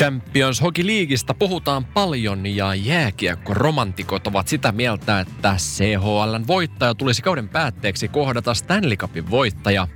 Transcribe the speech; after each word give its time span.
Champions 0.00 0.62
Hockey 0.62 0.86
Leagueista 0.86 1.34
puhutaan 1.34 1.84
paljon 1.84 2.46
ja 2.46 2.74
jääkiekko-romantikot 2.74 4.26
ovat 4.26 4.48
sitä 4.48 4.72
mieltä, 4.72 5.20
että 5.20 5.54
CHLn 5.58 6.46
voittaja 6.46 6.94
tulisi 6.94 7.22
kauden 7.22 7.48
päätteeksi 7.48 8.08
kohdata 8.08 8.54
Stanley 8.54 8.96
Cupin 8.96 9.30
voittaja. 9.30 9.88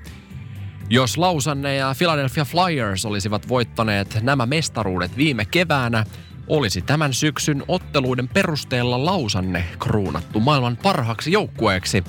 Jos 0.90 1.16
Lausanne 1.16 1.76
ja 1.76 1.94
Philadelphia 1.98 2.44
Flyers 2.44 3.04
olisivat 3.04 3.48
voittaneet 3.48 4.18
nämä 4.22 4.46
mestaruudet 4.46 5.16
viime 5.16 5.44
keväänä, 5.44 6.04
olisi 6.46 6.82
tämän 6.82 7.12
syksyn 7.14 7.62
otteluiden 7.68 8.28
perusteella 8.28 9.04
Lausanne 9.04 9.64
kruunattu 9.78 10.40
maailman 10.40 10.76
parhaaksi 10.76 11.32
joukkueeksi. 11.32 12.04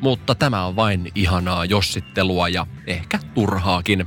Mutta 0.00 0.34
tämä 0.34 0.64
on 0.64 0.76
vain 0.76 1.12
ihanaa 1.14 1.64
jossittelua 1.64 2.48
ja 2.48 2.66
ehkä 2.86 3.18
turhaakin. 3.34 4.06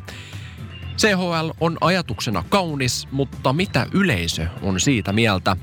CHL 0.98 1.50
on 1.60 1.78
ajatuksena 1.82 2.44
kaunis, 2.50 3.08
mutta 3.12 3.54
mitä 3.54 3.88
yleisö 3.94 4.48
on 4.62 4.80
siitä 4.80 5.14
mieltä? 5.14 5.58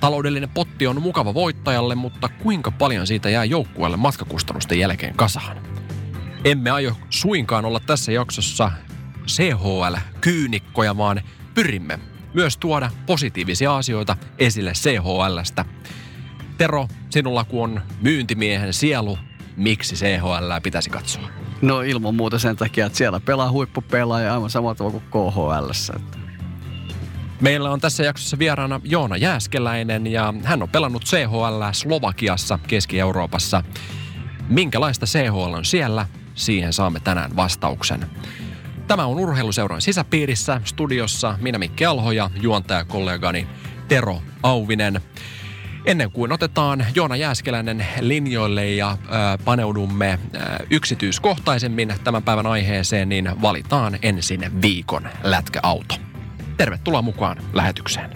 Taloudellinen 0.00 0.48
potti 0.48 0.86
on 0.86 1.02
mukava 1.02 1.34
voittajalle, 1.34 1.94
mutta 1.94 2.28
kuinka 2.28 2.70
paljon 2.70 3.06
siitä 3.06 3.30
jää 3.30 3.44
joukkueelle 3.44 3.96
matkakustannusten 3.96 4.78
jälkeen 4.78 5.14
kasaan? 5.16 5.56
Emme 6.44 6.70
aio 6.70 6.96
suinkaan 7.10 7.64
olla 7.64 7.80
tässä 7.80 8.12
jaksossa 8.12 8.70
CHL-kyynikkoja, 9.26 10.96
vaan 10.96 11.20
pyrimme 11.54 11.98
myös 12.34 12.56
tuoda 12.56 12.90
positiivisia 13.06 13.76
asioita 13.76 14.16
esille 14.38 14.72
CHLstä. 14.72 15.64
Tero, 16.58 16.88
sinulla 17.10 17.44
kun 17.44 17.62
on 17.62 17.80
myyntimiehen 18.00 18.72
sielu, 18.72 19.18
miksi 19.56 19.94
CHL 19.94 20.52
pitäisi 20.62 20.90
katsoa? 20.90 21.47
No 21.62 21.80
ilman 21.80 22.14
muuta 22.14 22.38
sen 22.38 22.56
takia, 22.56 22.86
että 22.86 22.98
siellä 22.98 23.20
pelaa 23.20 23.50
huippupelaaja 23.50 24.34
aivan 24.34 24.50
samalla 24.50 24.74
tavalla 24.74 25.00
kuin 25.10 25.32
KHL. 25.32 25.70
Meillä 27.40 27.70
on 27.70 27.80
tässä 27.80 28.02
jaksossa 28.02 28.38
vieraana 28.38 28.80
Joona 28.84 29.16
Jääskeläinen 29.16 30.06
ja 30.06 30.34
hän 30.44 30.62
on 30.62 30.68
pelannut 30.68 31.04
CHL 31.04 31.62
Slovakiassa, 31.72 32.58
Keski-Euroopassa. 32.66 33.64
Minkälaista 34.48 35.06
CHL 35.06 35.54
on 35.54 35.64
siellä? 35.64 36.06
Siihen 36.34 36.72
saamme 36.72 37.00
tänään 37.00 37.36
vastauksen. 37.36 38.06
Tämä 38.86 39.06
on 39.06 39.18
Urheiluseuran 39.18 39.82
sisäpiirissä 39.82 40.60
studiossa 40.64 41.38
minä 41.40 41.58
Mikki 41.58 41.84
Alho 41.84 42.12
ja 42.12 42.30
juontajakollegani 42.40 43.48
Tero 43.88 44.22
Auvinen. 44.42 45.00
Ennen 45.84 46.12
kuin 46.12 46.32
otetaan 46.32 46.86
Joona 46.94 47.16
Jääskeläinen 47.16 47.86
linjoille 48.00 48.70
ja 48.70 48.90
äh, 48.90 48.98
paneudumme 49.44 50.10
äh, 50.10 50.18
yksityiskohtaisemmin 50.70 51.94
tämän 52.04 52.22
päivän 52.22 52.46
aiheeseen, 52.46 53.08
niin 53.08 53.30
valitaan 53.42 53.98
ensin 54.02 54.62
viikon 54.62 55.08
lätkäauto. 55.22 55.94
Tervetuloa 56.56 57.02
mukaan 57.02 57.36
lähetykseen. 57.52 58.10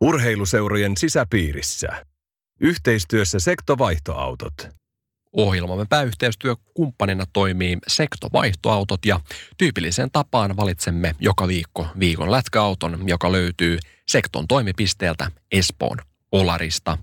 Urheiluseurojen 0.00 0.96
sisäpiirissä. 0.96 1.88
Yhteistyössä 2.60 3.38
sektovaihtoautot. 3.40 4.68
Ohjelmamme 5.36 5.86
pääyhteistyökumppanina 5.88 7.24
toimii 7.32 7.78
Sektovaihtoautot 7.86 9.06
ja 9.06 9.20
tyypilliseen 9.58 10.10
tapaan 10.10 10.56
valitsemme 10.56 11.14
joka 11.20 11.48
viikko 11.48 11.86
viikon 11.98 12.30
lätkäauton, 12.30 13.08
joka 13.08 13.32
löytyy 13.32 13.78
Sekton 14.06 14.48
toimipisteeltä 14.48 15.30
Espoon 15.52 15.98
Olarista. 16.32 16.98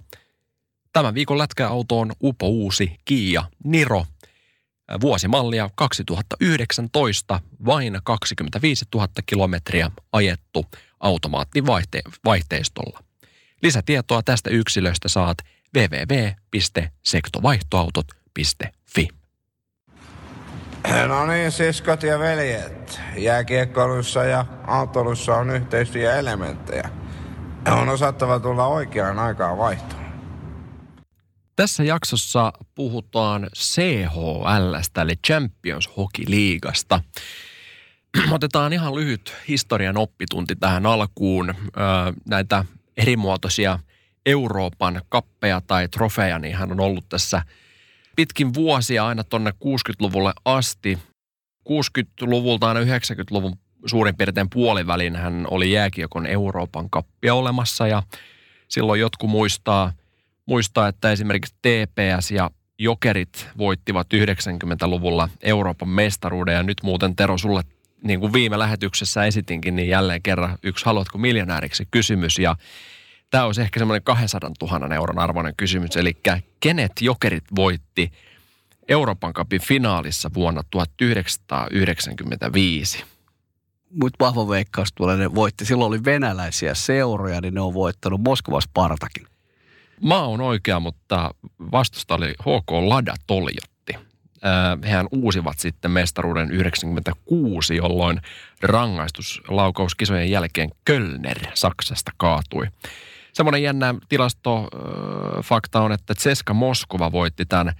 Tämän 0.93 1.13
viikon 1.13 1.37
lätkäauto 1.37 1.99
on 1.99 2.11
upo 2.23 2.47
uusi 2.47 2.95
Kia 3.05 3.43
Niro, 3.63 4.05
vuosimallia 5.01 5.69
2019, 5.75 7.39
vain 7.65 7.99
25 8.03 8.85
000 8.95 9.07
kilometriä 9.25 9.91
ajettu 10.11 10.65
automaattivaihteistolla. 10.99 13.03
Lisätietoa 13.63 14.23
tästä 14.23 14.49
yksilöstä 14.49 15.09
saat 15.09 15.37
www.sektovaihtoautot.com 15.75 18.22
Fi. 18.85 19.07
No 21.07 21.25
niin, 21.25 21.51
siskot 21.51 22.03
ja 22.03 22.19
veljet. 22.19 23.01
Jääkiekkoilussa 23.17 24.23
ja 24.23 24.45
autolussa 24.67 25.35
on 25.35 25.49
yhteistyöelementtejä. 25.49 26.89
On 27.71 27.89
osattava 27.89 28.39
tulla 28.39 28.67
oikeaan 28.67 29.19
aikaan 29.19 29.57
vaihtoon. 29.57 30.03
Tässä 31.55 31.83
jaksossa 31.83 32.53
puhutaan 32.75 33.49
CHLstä 33.55 35.01
eli 35.01 35.15
Champions 35.15 35.89
Hockey 35.97 36.25
Leagueasta. 36.27 37.01
Otetaan 38.31 38.73
ihan 38.73 38.95
lyhyt 38.95 39.35
historian 39.47 39.97
oppitunti 39.97 40.55
tähän 40.55 40.85
alkuun. 40.85 41.53
näitä 42.29 42.65
erimuotoisia 42.97 43.79
Euroopan 44.25 45.01
kappeja 45.09 45.61
tai 45.61 45.87
trofeja, 45.87 46.39
niin 46.39 46.55
hän 46.55 46.71
on 46.71 46.79
ollut 46.79 47.09
tässä– 47.09 47.41
pitkin 48.15 48.53
vuosia 48.53 49.07
aina 49.07 49.23
tonne 49.23 49.51
60-luvulle 49.51 50.33
asti. 50.45 50.99
60-luvulta 51.69 52.67
aina 52.67 52.79
90-luvun 52.79 53.55
suurin 53.85 54.17
piirtein 54.17 54.49
puolivälin 54.49 55.15
hän 55.15 55.47
oli 55.51 55.71
jääkiekon 55.71 56.25
Euroopan 56.25 56.89
kappia 56.89 57.33
olemassa 57.33 57.87
ja 57.87 58.03
silloin 58.67 58.99
jotkut 58.99 59.29
muistaa, 59.29 59.93
muistaa, 60.45 60.87
että 60.87 61.11
esimerkiksi 61.11 61.55
TPS 61.61 62.31
ja 62.31 62.51
Jokerit 62.79 63.47
voittivat 63.57 64.07
90-luvulla 64.13 65.29
Euroopan 65.41 65.89
mestaruuden 65.89 66.55
ja 66.55 66.63
nyt 66.63 66.77
muuten 66.83 67.15
Tero 67.15 67.37
sulle 67.37 67.63
niin 68.03 68.19
kuin 68.19 68.33
viime 68.33 68.59
lähetyksessä 68.59 69.25
esitinkin, 69.25 69.75
niin 69.75 69.87
jälleen 69.87 70.21
kerran 70.21 70.57
yksi 70.63 70.85
haluatko 70.85 71.17
miljonääriksi 71.17 71.87
kysymys 71.91 72.39
ja 72.39 72.55
Tämä 73.33 73.45
olisi 73.45 73.61
ehkä 73.61 73.79
semmoinen 73.79 74.03
200 74.03 74.51
000 74.61 74.95
euron 74.95 75.19
arvoinen 75.19 75.53
kysymys. 75.57 75.97
Eli 75.97 76.17
kenet 76.59 76.91
jokerit 77.01 77.43
voitti 77.55 78.11
Euroopan 78.87 79.33
Cupin 79.33 79.61
finaalissa 79.61 80.31
vuonna 80.33 80.61
1995? 80.71 83.03
Mutta 84.01 84.25
vahva 84.25 84.49
veikkaus 84.49 84.89
tulee, 84.95 85.17
ne 85.17 85.35
voitti. 85.35 85.65
Silloin 85.65 85.87
oli 85.87 86.03
venäläisiä 86.05 86.73
seuroja, 86.73 87.41
niin 87.41 87.53
ne 87.53 87.61
on 87.61 87.73
voittanut 87.73 88.21
Moskovas 88.21 88.63
Spartakin. 88.63 89.27
Maa 90.01 90.27
on 90.27 90.41
oikea, 90.41 90.79
mutta 90.79 91.31
vastusta 91.71 92.15
oli 92.15 92.29
HK 92.29 92.71
Lada 92.71 93.13
Toljotti. 93.27 93.93
Hehän 94.83 95.07
uusivat 95.11 95.59
sitten 95.59 95.91
mestaruuden 95.91 96.51
96, 96.51 97.75
jolloin 97.75 98.21
rangaistuslaukauskisojen 98.61 100.31
jälkeen 100.31 100.69
Kölner 100.85 101.39
Saksasta 101.53 102.11
kaatui. 102.17 102.67
Semmoinen 103.33 103.63
jännä 103.63 103.95
tilastofakta 104.09 105.81
on, 105.81 105.91
että 105.91 106.13
Ceska 106.15 106.53
Moskova 106.53 107.11
voitti 107.11 107.45
tämän 107.45 107.73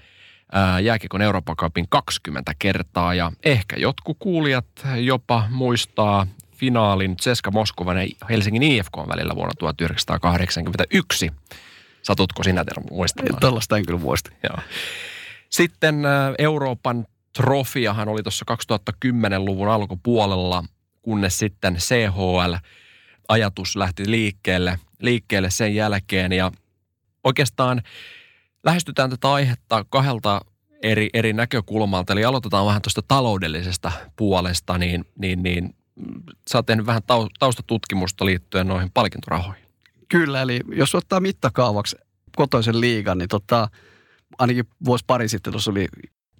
jääkikon 0.84 1.22
Euroopan 1.22 1.56
Cupin 1.56 1.86
20 1.90 2.54
kertaa 2.60 3.14
ja 3.14 3.32
ehkä 3.46 3.76
jotkut 3.80 4.18
kuulijat 4.20 4.66
jopa 4.96 5.48
muistaa 5.50 6.28
finaalin 6.56 7.18
Ceska 7.18 7.52
Moskovan 7.52 7.98
ja 7.98 8.08
Helsingin 8.30 8.64
IFK 8.64 8.98
välillä 8.98 9.36
vuonna 9.36 9.54
1981. 9.60 11.32
Satutko 12.02 12.44
sinä 12.44 12.66
Tero 12.66 12.82
muistamaan? 12.92 13.40
Tällaista 13.40 13.78
en 13.78 13.86
kyllä 13.86 14.00
muista. 14.00 14.32
Joo. 14.44 14.58
Sitten 15.50 16.04
Euroopan 16.38 17.06
trofiahan 17.34 18.10
oli 18.10 18.24
tuossa 18.24 18.46
2010-luvun 18.52 19.70
alkupuolella, 19.70 20.64
kunnes 21.02 21.40
sitten 21.40 21.76
CHL– 21.76 22.54
ajatus 23.28 23.76
lähti 23.76 24.12
liikkeelle, 24.12 24.80
liikkeelle 25.02 25.50
sen 25.50 25.76
jälkeen 25.76 26.32
ja 26.32 26.52
oikeastaan 27.24 27.82
lähestytään 28.64 29.10
tätä 29.10 29.32
aihetta 29.32 29.86
kahdelta 29.90 30.42
eri, 30.84 31.10
eri 31.14 31.34
näkökulmalta. 31.34 32.14
Eli 32.14 32.26
aloitetaan 32.26 32.66
vähän 32.66 32.82
tuosta 32.82 33.02
taloudellisesta 33.08 33.92
puolesta, 34.16 34.78
niin, 34.78 35.06
niin, 35.20 35.44
niin 35.44 35.76
sä 36.50 36.58
oot 36.58 36.66
tehnyt 36.66 36.86
vähän 36.86 37.02
taustatutkimusta 37.40 38.26
liittyen 38.26 38.68
noihin 38.68 38.92
palkintorahoihin. 38.94 39.64
Kyllä, 40.10 40.42
eli 40.42 40.60
jos 40.76 40.96
ottaa 40.96 41.20
mittakaavaksi 41.20 41.96
kotoisen 42.36 42.82
liigan, 42.82 43.18
niin 43.18 43.30
tota, 43.30 43.70
ainakin 44.38 44.66
vuosi 44.86 45.04
pari 45.08 45.30
sitten 45.30 45.54
tuossa 45.54 45.72
oli 45.72 45.88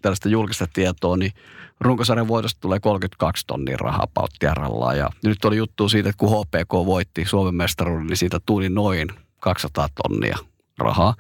tällaista 0.04 0.30
julkista 0.30 0.68
tietoa, 0.74 1.18
niin 1.18 1.32
runkosarjan 1.80 2.28
voitosta 2.28 2.62
tulee 2.62 2.80
32 2.80 3.44
tonnia 3.48 3.78
rahaa 3.78 4.08
pauttiarallaan. 4.14 4.98
Ja 4.98 5.10
nyt 5.24 5.46
oli 5.46 5.58
juttu 5.58 5.90
siitä, 5.90 6.10
että 6.10 6.20
kun 6.20 6.30
HPK 6.30 6.74
voitti 6.74 7.26
Suomen 7.26 7.56
mestaruuden, 7.56 8.08
niin 8.08 8.18
siitä 8.18 8.40
tuli 8.46 8.70
noin 8.70 9.08
200 9.40 9.88
tonnia 10.04 10.38
rahaa. 10.80 11.16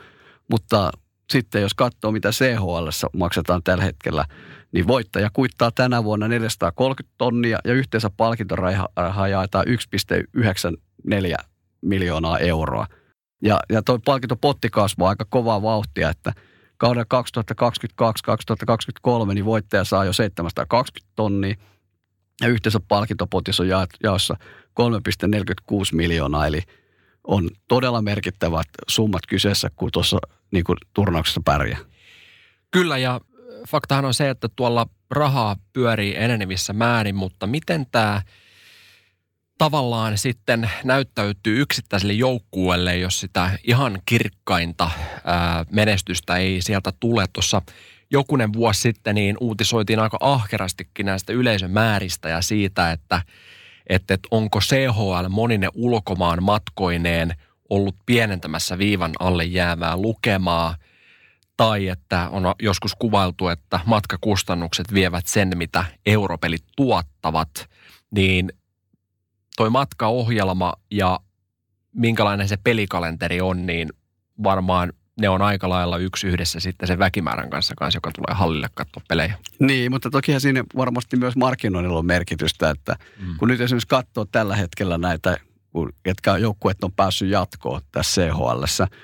Mutta 0.49 0.91
sitten 1.29 1.61
jos 1.61 1.73
katsoo, 1.73 2.11
mitä 2.11 2.31
CHL 2.31 2.87
maksetaan 3.17 3.63
tällä 3.63 3.83
hetkellä, 3.83 4.25
niin 4.71 4.87
voittaja 4.87 5.29
kuittaa 5.33 5.71
tänä 5.71 6.03
vuonna 6.03 6.27
430 6.27 7.15
tonnia 7.17 7.59
ja 7.65 7.73
yhteensä 7.73 8.09
palkintorahaa 8.17 9.27
jaetaan 9.27 9.65
1,94 10.37 11.35
miljoonaa 11.81 12.37
euroa. 12.37 12.87
Ja, 13.43 13.59
ja 13.69 13.81
toi 13.81 13.99
palkintopotti 14.05 14.69
kasvaa 14.69 15.09
aika 15.09 15.25
kovaa 15.29 15.61
vauhtia, 15.61 16.09
että 16.09 16.33
kauden 16.83 17.05
2022-2023 19.29 19.33
niin 19.33 19.45
voittaja 19.45 19.83
saa 19.83 20.05
jo 20.05 20.13
720 20.13 21.11
tonnia 21.15 21.55
ja 22.41 22.47
yhteensä 22.47 22.79
palkintopotissa 22.87 23.63
on 23.63 23.69
jaossa 24.03 24.37
3,46 24.81 25.75
miljoonaa, 25.91 26.47
eli 26.47 26.61
on 27.23 27.49
todella 27.67 28.01
merkittävät 28.01 28.67
summat 28.87 29.21
kyseessä, 29.27 29.69
kun 29.75 29.89
tuossa 29.93 30.17
niin 30.51 30.63
kuin 30.63 30.77
turnauksessa 30.93 31.41
pärjää. 31.45 31.79
Kyllä, 32.71 32.97
ja 32.97 33.21
faktahan 33.69 34.05
on 34.05 34.13
se, 34.13 34.29
että 34.29 34.49
tuolla 34.55 34.87
rahaa 35.11 35.55
pyörii 35.73 36.15
enenevissä 36.17 36.73
määrin, 36.73 37.15
mutta 37.15 37.47
miten 37.47 37.85
tämä 37.91 38.21
tavallaan 39.63 40.17
sitten 40.17 40.69
näyttäytyy 40.83 41.61
yksittäiselle 41.61 42.13
joukkueelle, 42.13 42.97
jos 42.97 43.19
sitä 43.19 43.51
ihan 43.63 44.01
kirkkainta 44.05 44.91
menestystä 45.71 46.37
ei 46.37 46.61
sieltä 46.61 46.93
tule. 46.99 47.25
Tuossa 47.33 47.61
jokunen 48.11 48.53
vuosi 48.53 48.81
sitten 48.81 49.15
niin 49.15 49.37
uutisoitiin 49.39 49.99
aika 49.99 50.17
ahkerastikin 50.19 51.05
näistä 51.05 51.33
yleisön 51.33 51.71
määristä 51.71 52.29
ja 52.29 52.41
siitä, 52.41 52.91
että, 52.91 53.21
että, 53.87 54.13
että 54.13 54.27
onko 54.31 54.59
CHL 54.59 55.29
monine 55.29 55.67
ulkomaan 55.73 56.43
matkoineen 56.43 57.35
ollut 57.69 57.95
pienentämässä 58.05 58.77
viivan 58.77 59.11
alle 59.19 59.43
jäävää 59.43 59.97
lukemaa– 59.97 60.75
tai 61.57 61.87
että 61.87 62.29
on 62.29 62.55
joskus 62.61 62.95
kuvailtu, 62.95 63.47
että 63.47 63.79
matkakustannukset 63.85 64.93
vievät 64.93 65.27
sen, 65.27 65.51
mitä 65.55 65.85
europelit 66.05 66.63
tuottavat, 66.75 67.49
niin 68.11 68.49
toi 69.57 69.69
matkaohjelma 69.69 70.73
ja 70.91 71.19
minkälainen 71.95 72.47
se 72.47 72.57
pelikalenteri 72.63 73.41
on, 73.41 73.65
niin 73.65 73.89
varmaan 74.43 74.93
ne 75.19 75.29
on 75.29 75.41
aika 75.41 75.69
lailla 75.69 75.97
yksi 75.97 76.27
yhdessä 76.27 76.59
sitten 76.59 76.87
sen 76.87 76.99
väkimäärän 76.99 77.49
kanssa, 77.49 77.73
kanssa 77.77 77.97
joka 77.97 78.11
tulee 78.11 78.39
hallille 78.39 78.67
katsoa 78.73 79.03
pelejä. 79.07 79.37
Niin, 79.59 79.91
mutta 79.91 80.09
tokihan 80.09 80.41
siinä 80.41 80.63
varmasti 80.75 81.17
myös 81.17 81.35
markkinoinnilla 81.35 81.99
on 81.99 82.05
merkitystä, 82.05 82.69
että 82.69 82.95
mm. 83.19 83.37
kun 83.37 83.47
nyt 83.47 83.61
esimerkiksi 83.61 83.87
katsoo 83.87 84.25
tällä 84.25 84.55
hetkellä 84.55 84.97
näitä 84.97 85.37
ketkä 86.03 86.37
joukkueet 86.37 86.83
on 86.83 86.91
päässyt 86.91 87.29
jatkoon 87.29 87.81
tässä 87.91 88.21
CHL. 88.21 88.63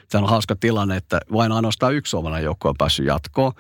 Se 0.09 0.17
on 0.17 0.29
hauska 0.29 0.55
tilanne, 0.59 0.95
että 0.95 1.19
vain 1.33 1.51
ainoastaan 1.51 1.95
yksi 1.95 2.09
suomalainen 2.09 2.45
joukkue 2.45 2.69
on 2.69 2.75
päässyt 2.77 3.05
jatkoon. 3.05 3.53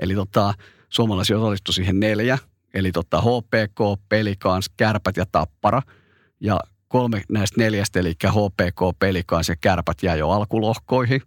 Eli 0.00 0.14
tota, 0.14 0.54
suomalaisia 0.88 1.38
osallistui 1.38 1.74
siihen 1.74 2.00
neljä. 2.00 2.38
Eli 2.74 2.92
tota, 2.92 3.20
HPK, 3.20 4.08
Pelikans, 4.08 4.68
Kärpät 4.76 5.16
ja 5.16 5.26
Tappara. 5.32 5.82
Ja 6.40 6.60
kolme 6.88 7.22
näistä 7.28 7.60
neljästä, 7.60 8.00
eli 8.00 8.12
HPK, 8.26 8.98
Pelikans 8.98 9.48
ja 9.48 9.56
Kärpät 9.60 10.02
jäi 10.02 10.18
jo 10.18 10.30
alkulohkoihin. 10.30 11.22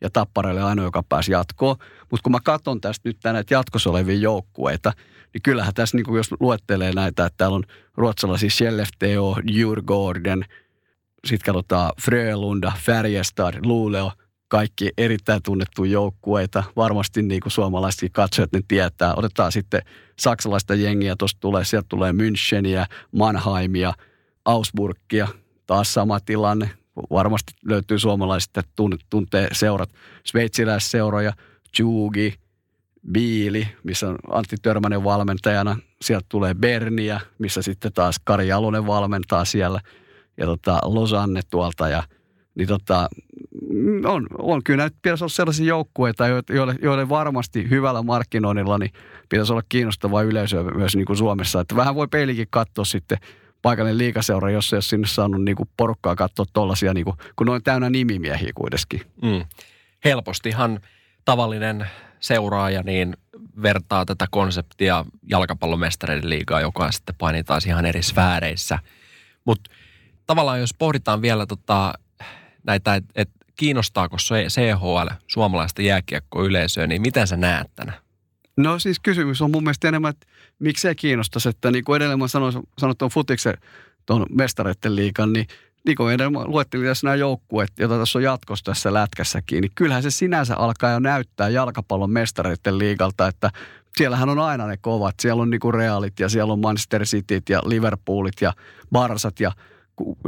Ja 0.00 0.10
Tapparalle 0.10 0.62
ainoa, 0.62 0.84
joka 0.84 1.02
pääsi 1.02 1.32
jatkoon. 1.32 1.76
Mutta 2.10 2.22
kun 2.22 2.32
mä 2.32 2.38
katson 2.44 2.80
tästä 2.80 3.08
nyt 3.08 3.18
näitä 3.24 3.54
jatkossa 3.54 3.90
olevia 3.90 4.18
joukkueita, 4.18 4.92
niin 5.32 5.42
kyllähän 5.42 5.74
tässä, 5.74 5.96
niin 5.96 6.04
kuin 6.04 6.16
jos 6.16 6.30
luettelee 6.40 6.92
näitä, 6.92 7.26
että 7.26 7.36
täällä 7.36 7.54
on 7.54 7.64
ruotsalaisia 7.96 8.50
Skellefteå, 8.50 9.36
Djurgården– 9.46 10.44
sitten 11.26 11.54
katsotaan 11.54 11.92
Frölunda, 12.02 12.72
Färjestad, 12.78 13.54
Luuleo, 13.64 14.12
kaikki 14.48 14.90
erittäin 14.98 15.42
tunnettu 15.42 15.84
joukkueita. 15.84 16.64
Varmasti 16.76 17.22
niin 17.22 17.40
kuin 17.40 17.52
suomalaisetkin 17.52 18.12
katsojat 18.12 18.52
ne 18.52 18.60
tietää. 18.68 19.14
Otetaan 19.14 19.52
sitten 19.52 19.82
saksalaista 20.18 20.74
jengiä, 20.74 21.16
tuosta 21.18 21.40
tulee, 21.40 21.64
sieltä 21.64 21.86
tulee 21.88 22.12
Müncheniä, 22.12 22.86
Mannheimia, 23.12 23.92
Augsburgia, 24.46 25.28
taas 25.66 25.94
sama 25.94 26.20
tilanne. 26.20 26.70
Varmasti 27.10 27.52
löytyy 27.64 27.98
suomalaiset, 27.98 28.56
että 28.56 28.72
tuntee 29.10 29.48
seurat, 29.52 29.90
sveitsiläisseuroja, 30.24 31.32
Jugi, 31.78 32.34
Biili, 33.12 33.68
missä 33.84 34.08
on 34.08 34.18
Antti 34.30 34.56
Törmänen 34.62 35.04
valmentajana. 35.04 35.76
Sieltä 36.02 36.26
tulee 36.28 36.54
Berniä, 36.54 37.20
missä 37.38 37.62
sitten 37.62 37.92
taas 37.92 38.16
Kari 38.24 38.48
Jalonen 38.48 38.86
valmentaa 38.86 39.44
siellä– 39.44 39.80
ja 40.36 40.46
tota, 40.46 40.78
Losanne 40.84 41.40
tuolta 41.50 41.88
ja 41.88 42.02
niin 42.54 42.68
tota, 42.68 43.08
on, 44.04 44.26
on 44.38 44.64
kyllä 44.64 44.76
näitä 44.76 44.96
pitäisi 45.02 45.24
olla 45.24 45.32
sellaisia 45.32 45.66
joukkueita, 45.66 46.26
joille, 46.26 46.74
joille 46.82 47.08
varmasti 47.08 47.70
hyvällä 47.70 48.02
markkinoinnilla 48.02 48.78
niin 48.78 48.92
pitäisi 49.28 49.52
olla 49.52 49.62
kiinnostavaa 49.68 50.22
yleisöä 50.22 50.62
myös 50.62 50.96
niin 50.96 51.06
kuin 51.06 51.16
Suomessa. 51.16 51.60
Että 51.60 51.76
vähän 51.76 51.94
voi 51.94 52.08
peilikin 52.08 52.46
katsoa 52.50 52.84
sitten 52.84 53.18
paikallinen 53.66 53.98
liikaseura, 53.98 54.50
jos 54.50 54.72
ei 54.72 54.76
ole 54.76 54.82
sinne 54.82 55.06
saanut 55.06 55.44
niin 55.44 55.56
kuin 55.56 55.68
porukkaa 55.76 56.16
katsoa 56.16 56.46
tollaisia, 56.52 56.94
niin 56.94 57.04
kuin, 57.04 57.16
kun 57.36 57.46
ne 57.46 57.52
on 57.52 57.62
täynnä 57.62 57.90
nimimiehiä 57.90 58.52
kuitenkin. 58.54 59.00
Mm. 59.22 59.44
Helpostihan 60.04 60.80
tavallinen 61.24 61.86
seuraaja 62.20 62.82
niin 62.82 63.16
vertaa 63.62 64.04
tätä 64.04 64.26
konseptia 64.30 65.04
jalkapallomestareiden 65.30 66.30
liigaa, 66.30 66.60
joka 66.60 66.92
sitten 66.92 67.14
painitaan 67.18 67.60
ihan 67.66 67.86
eri 67.86 68.02
sfääreissä. 68.02 68.78
Mutta 69.44 69.70
tavallaan 70.26 70.60
jos 70.60 70.74
pohditaan 70.78 71.22
vielä 71.22 71.46
tota, 71.46 71.94
näitä, 72.66 72.94
että 72.94 73.12
et 73.14 73.30
kiinnostaako 73.56 74.16
CHL 74.48 75.08
suomalaista 75.26 75.82
jääkiekkoyleisöä, 75.82 76.86
niin 76.86 77.02
miten 77.02 77.26
sä 77.26 77.36
näet 77.36 77.66
tänä? 77.74 77.92
No 78.56 78.78
siis 78.78 79.00
kysymys 79.00 79.42
on 79.42 79.50
mun 79.50 79.62
mielestä 79.62 79.88
enemmän, 79.88 80.10
että 80.10 80.26
miksei 80.58 80.94
kiinnostaisi, 80.94 81.48
että 81.48 81.70
niin 81.70 81.84
kuin 81.84 81.96
edelleen 81.96 82.18
mä 82.18 82.28
sanoin, 82.28 82.54
sanoin 82.78 82.96
tuon 82.96 83.10
futiksen 83.10 83.54
tuon 84.06 84.26
mestareiden 84.30 84.96
liikan, 84.96 85.32
niin 85.32 85.46
niin 85.86 85.96
kuin 85.96 86.14
edelleen 86.14 86.50
luettelin 86.50 86.86
tässä 86.86 87.06
nämä 87.06 87.14
joukkueet, 87.14 87.72
joita 87.78 87.98
tässä 87.98 88.18
on 88.18 88.22
jatkossa 88.22 88.64
tässä 88.64 88.94
lätkässäkin, 88.94 89.60
niin 89.60 89.72
kyllähän 89.74 90.02
se 90.02 90.10
sinänsä 90.10 90.56
alkaa 90.56 90.90
jo 90.90 90.98
näyttää 90.98 91.48
jalkapallon 91.48 92.10
mestareiden 92.10 92.78
liigalta, 92.78 93.28
että 93.28 93.50
siellähän 93.96 94.28
on 94.28 94.38
aina 94.38 94.66
ne 94.66 94.76
kovat. 94.76 95.14
Siellä 95.20 95.42
on 95.42 95.50
niinku 95.50 95.72
Realit 95.72 96.20
ja 96.20 96.28
siellä 96.28 96.52
on 96.52 96.60
Manchester 96.60 97.04
Cityt 97.04 97.48
ja 97.48 97.62
Liverpoolit 97.64 98.40
ja 98.40 98.52
Barsat 98.92 99.40
ja 99.40 99.52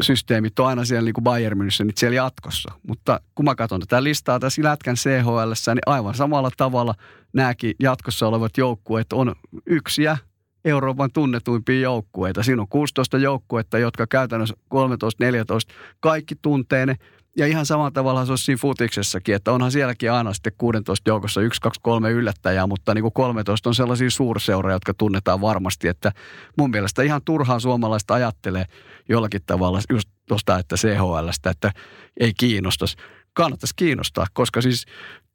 systeemit 0.00 0.58
on 0.58 0.66
aina 0.66 0.85
siellä 0.85 1.04
niin 1.04 1.14
kuin 1.14 1.25
Bayern 1.25 1.61
München, 1.61 1.85
niin 1.85 1.94
siellä 1.97 2.16
jatkossa. 2.16 2.73
Mutta 2.88 3.20
kun 3.35 3.44
mä 3.44 3.54
katson 3.54 3.80
tätä 3.80 4.02
listaa 4.02 4.38
tässä 4.38 4.62
Lätkän 4.62 4.97
CHL, 4.97 5.52
niin 5.66 5.78
aivan 5.87 6.14
samalla 6.14 6.50
tavalla 6.56 6.94
nämäkin 7.32 7.75
jatkossa 7.80 8.28
olevat 8.28 8.56
joukkueet 8.56 9.12
on 9.12 9.35
yksiä 9.66 10.18
Euroopan 10.64 11.11
tunnetuimpia 11.12 11.80
joukkueita. 11.80 12.42
Siinä 12.42 12.62
on 12.62 12.68
16 12.68 13.18
joukkuetta, 13.18 13.78
jotka 13.78 14.06
käytännössä 14.06 14.54
13-14 14.75 15.75
kaikki 16.00 16.35
tuntee 16.42 16.87
ne. 16.87 16.97
Ja 17.37 17.47
ihan 17.47 17.66
samalla 17.66 17.90
tavalla 17.90 18.25
se 18.25 18.32
olisi 18.32 18.44
siinä 18.44 18.58
futiksessakin, 18.58 19.35
että 19.35 19.52
onhan 19.52 19.73
sielläkin 19.73 20.12
aina 20.12 20.32
sitten 20.32 20.52
16 20.58 21.11
joukossa 21.11 21.40
1, 21.40 21.61
2, 21.61 21.80
3 21.82 22.11
yllättäjää, 22.11 22.66
mutta 22.66 22.94
niin 22.94 23.02
kuin 23.02 23.12
13 23.12 23.70
on 23.70 23.75
sellaisia 23.75 24.11
suurseuroja, 24.11 24.75
jotka 24.75 24.94
tunnetaan 24.94 25.40
varmasti, 25.40 25.88
että 25.88 26.12
mun 26.58 26.70
mielestä 26.70 27.02
ihan 27.02 27.20
turhaan 27.25 27.61
suomalaista 27.61 28.14
ajattelee 28.14 28.64
jollakin 29.08 29.40
tavalla 29.47 29.80
just 29.90 30.08
tuosta, 30.28 30.58
että 30.58 30.76
CHLstä, 30.76 31.50
että 31.50 31.73
ei 32.20 32.32
kiinnostaisi. 32.38 32.97
Kannattaisi 33.32 33.75
kiinnostaa, 33.76 34.26
koska 34.32 34.62
siis 34.62 34.87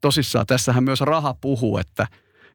tosissaan 0.02 0.46
tässähän 0.46 0.84
myös 0.84 1.02
raha 1.02 1.36
puhuu, 1.42 1.78
että, 1.78 2.08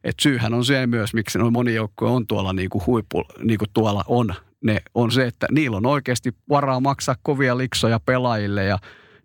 että 0.03 0.23
syyhän 0.23 0.53
on 0.53 0.65
se 0.65 0.87
myös, 0.87 1.13
miksi 1.13 1.37
noin 1.37 1.53
moni 1.53 1.75
joukkue 1.75 2.09
on 2.09 2.27
tuolla 2.27 2.53
niin 2.53 2.69
kuin 2.69 2.85
huippu, 2.85 3.23
niin 3.43 3.59
kuin 3.59 3.69
tuolla 3.73 4.03
on, 4.07 4.35
ne 4.63 4.81
on 4.95 5.11
se, 5.11 5.27
että 5.27 5.47
niillä 5.51 5.77
on 5.77 5.85
oikeasti 5.85 6.35
varaa 6.49 6.79
maksaa 6.79 7.15
kovia 7.21 7.57
liksoja 7.57 7.99
pelaajille 7.99 8.65
ja 8.65 8.77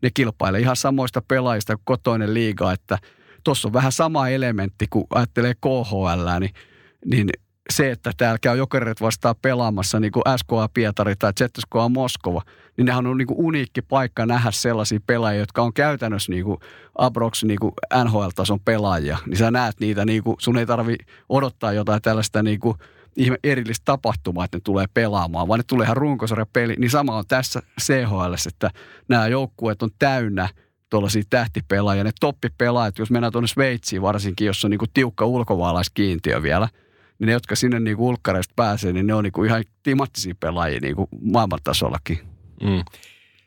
ne 0.02 0.10
kilpailee 0.14 0.60
ihan 0.60 0.76
samoista 0.76 1.22
pelaajista 1.28 1.76
kuin 1.76 1.84
kotoinen 1.84 2.34
liiga, 2.34 2.72
että 2.72 2.98
tuossa 3.44 3.68
on 3.68 3.72
vähän 3.72 3.92
sama 3.92 4.28
elementti, 4.28 4.86
kun 4.90 5.06
ajattelee 5.10 5.54
KHL, 5.54 6.28
niin, 6.40 6.52
niin 7.04 7.28
se, 7.70 7.90
että 7.90 8.10
täällä 8.16 8.38
käy 8.38 8.58
jokerit 8.58 9.00
vastaan 9.00 9.34
pelaamassa 9.42 10.00
niin 10.00 10.12
kuin 10.12 10.22
SKA 10.36 10.68
Pietari 10.74 11.16
tai 11.16 11.32
ZSKA 11.40 11.88
Moskova, 11.88 12.42
niin 12.76 12.84
nehän 12.84 13.06
on 13.06 13.18
niin 13.18 13.26
kuin 13.26 13.38
uniikki 13.38 13.82
paikka 13.82 14.26
nähdä 14.26 14.50
sellaisia 14.50 15.00
pelaajia, 15.06 15.40
jotka 15.40 15.62
on 15.62 15.72
käytännössä 15.72 16.32
niin 16.32 16.44
kuin 16.44 16.58
Abrox 16.98 17.44
niin 17.44 17.58
kuin 17.60 17.72
NHL-tason 18.04 18.60
pelaajia. 18.64 19.18
Niin 19.26 19.36
sä 19.36 19.50
näet 19.50 19.80
niitä, 19.80 20.04
niin 20.04 20.22
kuin, 20.22 20.36
sun 20.38 20.58
ei 20.58 20.66
tarvi 20.66 20.96
odottaa 21.28 21.72
jotain 21.72 22.02
tällaista 22.02 22.42
niin 22.42 22.60
kuin 22.60 22.78
ihme 23.16 23.36
erillistä 23.44 23.84
tapahtumaa, 23.84 24.44
että 24.44 24.56
ne 24.56 24.60
tulee 24.64 24.86
pelaamaan, 24.94 25.48
vaan 25.48 25.58
ne 25.58 25.64
tulee 25.66 25.84
ihan 25.84 25.96
runkosarja 25.96 26.46
peli. 26.52 26.74
Niin 26.78 26.90
sama 26.90 27.16
on 27.16 27.24
tässä 27.28 27.62
CHL, 27.80 28.34
että 28.48 28.70
nämä 29.08 29.28
joukkueet 29.28 29.82
on 29.82 29.90
täynnä 29.98 30.48
tuollaisia 30.90 31.22
tähtipelaajia. 31.30 32.04
Ne 32.04 32.10
toppipelaajat, 32.20 32.98
jos 32.98 33.10
mennään 33.10 33.32
tuonne 33.32 33.48
Sveitsiin 33.48 34.02
varsinkin, 34.02 34.46
jossa 34.46 34.66
on 34.66 34.70
niin 34.70 34.78
kuin 34.78 34.90
tiukka 34.94 35.26
ulkomaalaiskiintiö 35.26 36.42
vielä, 36.42 36.68
niin 37.18 37.26
ne, 37.26 37.32
jotka 37.32 37.56
sinne 37.56 37.80
niin 37.80 37.96
ulkkareista 37.96 38.52
pääsee, 38.56 38.92
niin 38.92 39.06
ne 39.06 39.14
on 39.14 39.24
niin 39.24 39.32
kuin 39.32 39.48
ihan 39.48 39.64
timattisia 39.82 40.34
pelaajia 40.40 40.80
niin 40.82 40.96
kuin 40.96 41.08
maailmantasollakin. 41.20 42.18
Mm. 42.62 42.84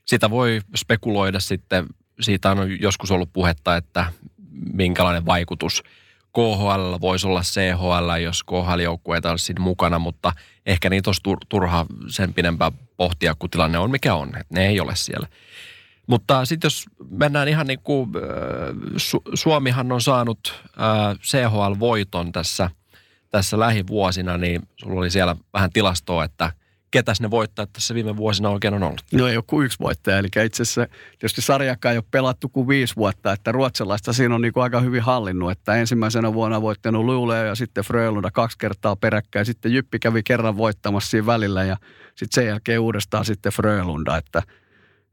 Sitä 0.06 0.30
voi 0.30 0.62
spekuloida 0.76 1.40
sitten, 1.40 1.86
siitä 2.20 2.52
on 2.52 2.82
joskus 2.82 3.12
ollut 3.12 3.34
puhetta, 3.34 3.76
että 3.76 4.06
minkälainen 4.74 5.26
vaikutus 5.26 5.84
KHL 6.34 6.96
voisi 7.02 7.28
olla 7.28 7.42
CHL, 7.42 8.22
jos 8.24 8.44
KHL-joukkueita 8.44 9.32
olisi 9.32 9.46
siinä 9.46 9.64
mukana, 9.64 10.00
mutta 10.00 10.34
ehkä 10.66 10.90
niitä 10.90 11.10
olisi 11.10 11.22
turha 11.50 11.86
sen 12.08 12.34
pidempään 12.34 12.72
pohtia, 12.98 13.36
kun 13.40 13.50
tilanne 13.50 13.78
on 13.78 13.92
mikä 13.92 14.16
on. 14.16 14.28
Että 14.28 14.56
ne 14.56 14.68
ei 14.68 14.80
ole 14.80 14.96
siellä. 14.96 15.28
Mutta 16.08 16.46
sitten 16.46 16.66
jos 16.66 16.86
mennään 17.10 17.48
ihan 17.48 17.68
niin 17.68 17.80
kuin, 17.84 18.10
Su- 18.94 19.32
Suomihan 19.34 19.92
on 19.92 20.02
saanut 20.02 20.64
CHL-voiton 21.22 22.32
tässä, 22.32 22.70
tässä 23.30 23.60
lähivuosina, 23.60 24.38
niin 24.38 24.62
sulla 24.76 25.00
oli 25.00 25.12
siellä 25.12 25.36
vähän 25.54 25.72
tilastoa, 25.72 26.24
että– 26.24 26.52
ketäs 26.92 27.22
ne 27.22 27.32
voittajat 27.32 27.74
tässä 27.74 27.96
viime 27.96 28.18
vuosina 28.18 28.50
oikein 28.50 28.74
on 28.74 28.84
ollut? 28.84 29.04
No 29.14 29.28
ei 29.28 29.38
ole 29.38 29.44
kuin 29.48 29.66
yksi 29.66 29.80
voittaja, 29.80 30.18
eli 30.18 30.28
itse 30.46 30.64
asiassa 30.64 30.88
tietysti 31.20 31.42
sarjakaan 31.42 31.92
ei 31.92 31.98
ole 31.98 32.06
pelattu 32.12 32.50
kuin 32.50 32.68
viisi 32.68 32.96
vuotta, 32.96 33.32
että 33.32 33.52
ruotsalaista 33.52 34.14
siinä 34.14 34.36
on 34.36 34.42
niin 34.42 34.54
kuin 34.54 34.64
aika 34.64 34.80
hyvin 34.80 35.02
hallinnut, 35.02 35.52
että 35.52 35.76
ensimmäisenä 35.76 36.34
vuonna 36.34 36.62
voittanut 36.62 37.06
Luleå 37.06 37.46
ja 37.46 37.56
sitten 37.56 37.84
Frölunda 37.84 38.32
kaksi 38.32 38.58
kertaa 38.58 38.96
peräkkäin, 38.96 39.46
sitten 39.46 39.74
Jyppi 39.74 40.00
kävi 40.00 40.24
kerran 40.24 40.58
voittamassa 40.58 41.10
siinä 41.10 41.26
välillä 41.26 41.64
ja 41.64 41.78
sitten 42.16 42.36
sen 42.42 42.48
jälkeen 42.48 42.80
uudestaan 42.80 43.26
sitten 43.26 43.52
Frölunda, 43.52 44.18
että, 44.18 44.40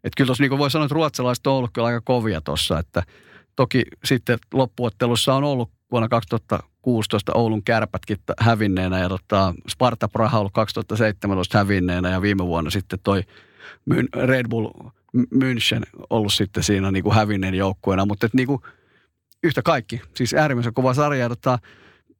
että 0.04 0.16
kyllä 0.16 0.26
tuossa 0.26 0.42
niin 0.42 0.50
kuin 0.50 0.58
voi 0.58 0.70
sanoa, 0.70 0.84
että 0.84 0.94
ruotsalaiset 0.94 1.46
on 1.46 1.52
ollut 1.52 1.70
kyllä 1.72 1.86
aika 1.88 2.00
kovia 2.04 2.40
tuossa, 2.40 2.78
että 2.78 3.02
toki 3.56 3.82
sitten 4.04 4.38
loppuottelussa 4.54 5.34
on 5.34 5.44
ollut 5.44 5.70
vuonna 5.90 6.08
2016 6.84 7.32
Oulun 7.34 7.62
kärpätkin 7.62 8.16
hävinneenä 8.40 8.98
ja 8.98 9.08
tota 9.08 9.54
Sparta 9.68 10.08
Praha 10.08 10.38
ollut 10.38 10.52
2017 10.52 11.58
hävinneenä 11.58 12.10
ja 12.10 12.22
viime 12.22 12.46
vuonna 12.46 12.70
sitten 12.70 12.98
toi 13.02 13.22
Red 14.14 14.48
Bull 14.48 14.70
München 15.16 16.02
ollut 16.10 16.32
sitten 16.32 16.62
siinä 16.62 16.90
niin 16.90 17.02
kuin 17.02 17.14
hävinneen 17.14 17.54
joukkueena, 17.54 18.06
mutta 18.06 18.28
niin 18.32 18.46
kuin 18.46 18.62
yhtä 19.42 19.62
kaikki, 19.62 20.00
siis 20.14 20.34
äärimmäisen 20.34 20.74
kova 20.74 20.94
sarja. 20.94 21.28
Tota, 21.28 21.58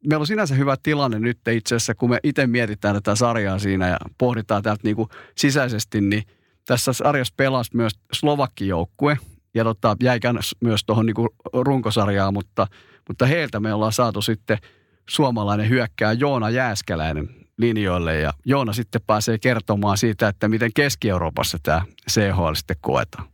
meillä 0.09 0.23
on 0.23 0.26
sinänsä 0.26 0.54
hyvä 0.54 0.76
tilanne 0.83 1.18
nyt 1.18 1.38
itse 1.50 1.75
asiassa, 1.75 1.94
kun 1.94 2.11
me 2.11 2.18
itse 2.23 2.47
mietitään 2.47 2.94
tätä 2.94 3.14
sarjaa 3.14 3.59
siinä 3.59 3.88
ja 3.88 3.97
pohditaan 4.18 4.62
täältä 4.62 4.80
niin 4.85 4.97
kuin 4.97 5.09
sisäisesti, 5.37 6.00
niin 6.00 6.23
tässä 6.66 6.92
sarjassa 6.92 7.35
pelasi 7.37 7.71
myös 7.76 7.92
Slovakki 8.12 8.68
joukkue 8.68 9.18
ja 9.55 9.65
tota, 9.65 9.97
jäi 10.03 10.21
myös 10.61 10.85
tuohon 10.85 11.07
niin 11.07 11.17
runkosarjaan, 11.53 12.35
mutta– 12.35 12.67
mutta 13.09 13.27
heiltä 13.27 13.61
me 13.61 13.75
ollaan 13.75 13.93
saatu 13.93 14.23
sitten 14.23 14.59
suomalainen 15.09 15.69
hyökkää 15.69 16.13
Joona 16.13 16.51
Jääskeläinen 16.51 17.29
linjoille 17.59 18.21
ja 18.21 18.33
Joona 18.45 18.73
sitten 18.73 19.01
pääsee 19.07 19.39
kertomaan 19.39 19.99
siitä, 19.99 20.29
että 20.29 20.49
miten 20.49 20.71
Keski-Euroopassa 20.75 21.59
tämä 21.63 21.83
CHL 22.11 22.55
sitten 22.55 22.77
koetaan. 22.81 23.29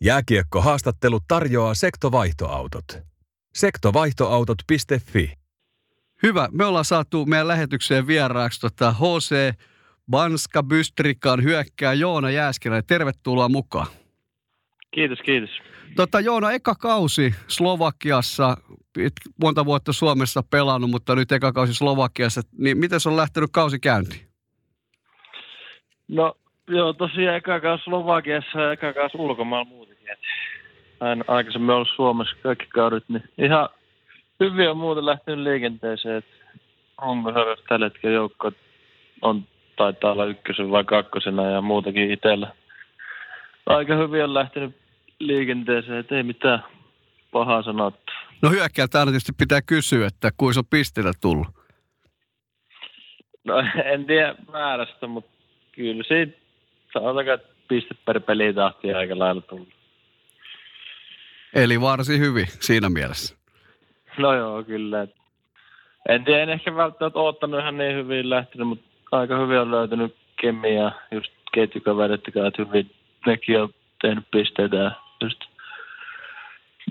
Jääkiekko-haastattelu 0.00 1.20
tarjoaa 1.28 1.74
sektovaihtoautot. 1.74 2.98
Sektovaihtoautot.fi 3.54 5.32
Hyvä. 6.22 6.48
Me 6.52 6.64
ollaan 6.64 6.84
saatu 6.84 7.26
meidän 7.26 7.48
lähetykseen 7.48 8.06
vieraaksi 8.06 8.60
tota 8.60 8.92
HC 8.92 9.54
Banska 10.10 10.62
Bystrikan 10.62 11.42
hyökkää 11.42 11.94
Joona 11.94 12.30
Jääskeläinen. 12.30 12.86
Tervetuloa 12.86 13.48
mukaan. 13.48 13.86
Kiitos, 14.90 15.18
kiitos. 15.18 15.50
Tota, 15.96 16.20
Joona, 16.20 16.52
eka 16.52 16.74
kausi 16.74 17.34
Slovakiassa, 17.48 18.56
monta 19.42 19.64
vuotta 19.64 19.92
Suomessa 19.92 20.42
pelannut, 20.50 20.90
mutta 20.90 21.14
nyt 21.14 21.32
eka 21.32 21.52
kausi 21.52 21.74
Slovakiassa. 21.74 22.40
Niin 22.58 22.78
miten 22.78 23.00
se 23.00 23.08
on 23.08 23.16
lähtenyt 23.16 23.50
kausi 23.52 23.78
käyntiin? 23.78 24.26
No 26.08 26.34
joo, 26.68 26.92
tosiaan 26.92 27.36
eka 27.36 27.60
kausi 27.60 27.84
Slovakiassa 27.84 28.60
ja 28.60 28.72
eka 28.72 28.92
kausi 28.92 29.18
ulkomailla 29.18 29.64
muutenkin. 29.64 30.06
Aina 31.00 31.24
aikaisemmin 31.28 31.70
ollut 31.70 31.88
Suomessa 31.96 32.36
kaikki 32.42 32.66
kaudet, 32.66 33.04
niin 33.08 33.24
ihan 33.38 33.68
hyvin 34.40 34.70
on 34.70 34.76
muuten 34.76 35.06
lähtenyt 35.06 35.44
liikenteeseen. 35.44 36.22
Onko 37.00 37.30
se 37.32 37.62
tällä 37.68 37.86
hetkellä 37.86 38.14
joukko 38.14 38.52
on, 39.22 39.44
taitaa 39.76 40.12
olla 40.12 40.24
ykkösen 40.24 40.70
vai 40.70 40.84
kakkosena 40.84 41.50
ja 41.50 41.60
muutakin 41.60 42.10
itsellä. 42.10 42.52
Aika 43.66 43.96
hyvin 43.96 44.24
on 44.24 44.34
lähtenyt 44.34 44.76
liikenteeseen, 45.18 45.98
että 45.98 46.16
ei 46.16 46.22
mitään 46.22 46.64
pahaa 47.32 47.62
sanottu. 47.62 48.12
No 48.42 48.50
hyökkäältä 48.50 48.98
aina 48.98 49.10
tietysti 49.10 49.32
pitää 49.38 49.62
kysyä, 49.62 50.06
että 50.06 50.30
kuinka 50.36 50.60
on 50.60 50.66
pisteellä 50.70 51.12
tullut? 51.20 51.46
No 53.44 53.54
en 53.92 54.06
tiedä 54.06 54.34
määrästä, 54.52 55.06
mutta 55.06 55.30
kyllä 55.72 56.04
siitä 56.08 56.38
sanotaan, 56.92 57.28
että 57.28 57.48
piste 57.68 57.94
per 58.04 58.20
peli 58.20 58.54
tahti 58.54 58.94
aika 58.94 59.18
lailla 59.18 59.40
tullut. 59.40 59.68
Eli 61.54 61.80
varsin 61.80 62.20
hyvin 62.20 62.46
siinä 62.48 62.88
mielessä. 62.88 63.36
No 64.18 64.34
joo, 64.34 64.64
kyllä. 64.64 65.06
En 66.08 66.24
tiedä, 66.24 66.42
en 66.42 66.50
ehkä 66.50 66.76
välttämättä 66.76 67.18
ottanut 67.18 67.60
ihan 67.60 67.78
niin 67.78 67.96
hyvin 67.96 68.30
lähtenyt, 68.30 68.68
mutta 68.68 68.85
aika 69.12 69.38
hyvin 69.38 69.58
on 69.58 69.70
löytynyt 69.70 70.16
kemia, 70.40 70.92
just 71.10 71.32
ketjukaverit, 71.54 72.28
että 72.28 72.62
hyvin 72.64 72.90
nekin 73.26 73.62
on 73.62 73.74
tehnyt 74.02 74.24
pisteitä 74.30 74.92
just 75.22 75.40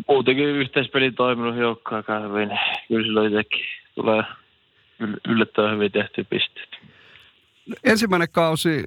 muutenkin 0.08 0.46
yhteispeli 0.46 1.12
toiminut 1.12 1.56
joukkoa 1.56 1.98
aika 1.98 2.20
hyvin. 2.20 2.50
Kyllä 2.88 3.06
silloin 3.06 3.34
itsekin 3.34 3.66
tulee 3.96 4.24
yllättävän 5.28 5.76
hyvin 5.76 5.92
tehty 5.92 6.24
pisteet. 6.24 6.70
Ensimmäinen 7.84 8.28
kausi 8.32 8.70
eh, 8.70 8.84